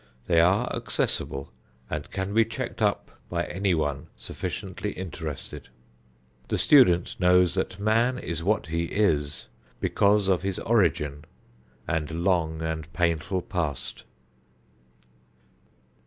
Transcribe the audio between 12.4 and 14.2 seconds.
and painful past.